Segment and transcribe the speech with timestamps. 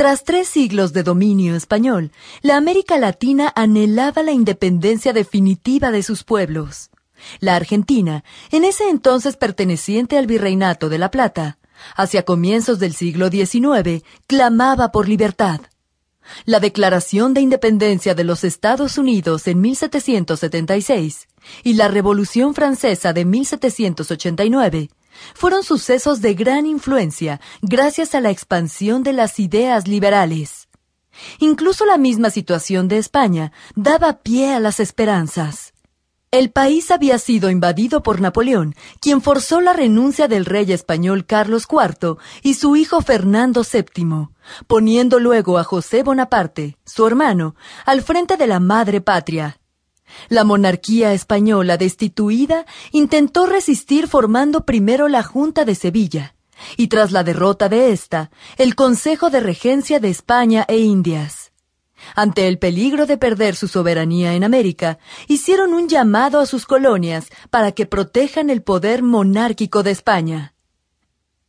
[0.00, 2.10] Tras tres siglos de dominio español,
[2.40, 6.88] la América Latina anhelaba la independencia definitiva de sus pueblos.
[7.38, 11.58] La Argentina, en ese entonces perteneciente al Virreinato de la Plata,
[11.96, 15.60] hacia comienzos del siglo XIX, clamaba por libertad.
[16.46, 21.28] La Declaración de Independencia de los Estados Unidos en 1776
[21.62, 24.88] y la Revolución Francesa de 1789
[25.34, 30.68] fueron sucesos de gran influencia gracias a la expansión de las ideas liberales.
[31.38, 35.74] Incluso la misma situación de España daba pie a las esperanzas.
[36.32, 41.66] El país había sido invadido por Napoleón, quien forzó la renuncia del rey español Carlos
[41.68, 44.28] IV y su hijo Fernando VII,
[44.68, 49.59] poniendo luego a José Bonaparte, su hermano, al frente de la madre patria.
[50.28, 56.34] La monarquía española destituida intentó resistir formando primero la Junta de Sevilla,
[56.76, 61.52] y tras la derrota de ésta, el Consejo de Regencia de España e Indias.
[62.14, 67.28] Ante el peligro de perder su soberanía en América, hicieron un llamado a sus colonias
[67.50, 70.54] para que protejan el poder monárquico de España.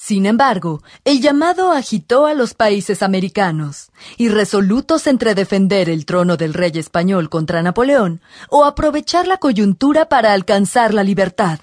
[0.00, 6.36] Sin embargo, el llamado agitó a los países americanos, y resolutos entre defender el trono
[6.36, 11.58] del rey español contra Napoleón o aprovechar la coyuntura para alcanzar la libertad.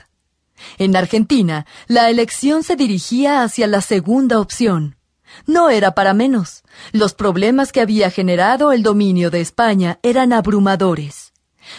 [0.77, 4.97] En Argentina, la elección se dirigía hacia la segunda opción,
[5.47, 6.63] no era para menos.
[6.91, 11.31] Los problemas que había generado el dominio de España eran abrumadores.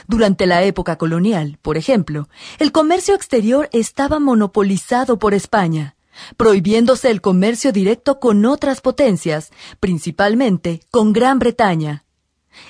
[0.08, 5.95] Durante la época colonial, por ejemplo, el comercio exterior estaba monopolizado por España,
[6.36, 9.50] prohibiéndose el comercio directo con otras potencias,
[9.80, 12.04] principalmente con Gran Bretaña.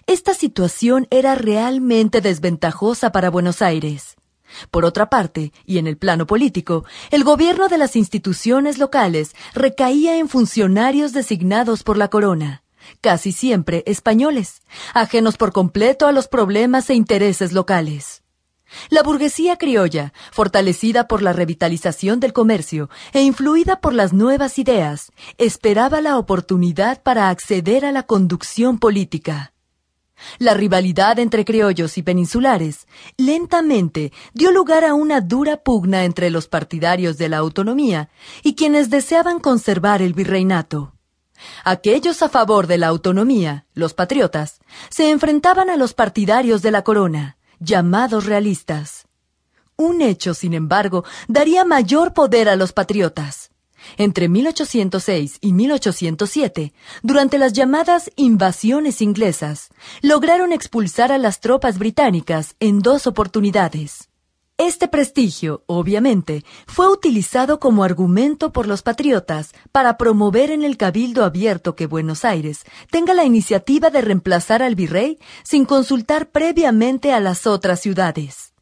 [0.07, 4.17] Esta situación era realmente desventajosa para Buenos Aires.
[4.71, 10.19] Por otra parte, y en el plano político, el gobierno de las instituciones locales recaía
[10.19, 12.63] en funcionarios designados por la corona,
[13.01, 14.63] casi siempre españoles,
[14.95, 18.23] ajenos por completo a los problemas e intereses locales.
[18.91, 25.13] La burguesía criolla, fortalecida por la revitalización del comercio e influida por las nuevas ideas,
[25.39, 29.53] esperaba la oportunidad para acceder a la conducción política.
[30.39, 32.87] La rivalidad entre criollos y peninsulares
[33.19, 38.09] lentamente dio lugar a una dura pugna entre los partidarios de la autonomía
[38.43, 40.95] y quienes deseaban conservar el virreinato.
[41.65, 46.83] Aquellos a favor de la autonomía, los patriotas, se enfrentaban a los partidarios de la
[46.83, 49.07] corona, llamados realistas.
[49.77, 53.51] Un hecho, sin embargo, daría mayor poder a los patriotas.
[53.99, 56.73] Entre 1806 y 1807,
[57.03, 59.69] durante las llamadas invasiones inglesas,
[60.03, 64.09] lograron expulsar a las tropas británicas en dos oportunidades.
[64.59, 71.25] Este prestigio, obviamente, fue utilizado como argumento por los patriotas para promover en el cabildo
[71.25, 77.21] abierto que Buenos Aires tenga la iniciativa de reemplazar al virrey sin consultar previamente a
[77.21, 78.55] las otras ciudades.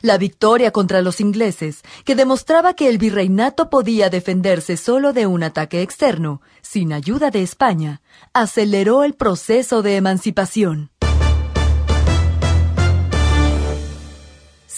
[0.00, 5.42] La victoria contra los ingleses, que demostraba que el virreinato podía defenderse solo de un
[5.42, 8.00] ataque externo, sin ayuda de España,
[8.32, 10.91] aceleró el proceso de emancipación.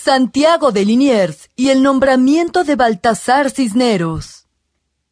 [0.04, 4.44] Santiago de Liniers y el nombramiento de Baltasar Cisneros.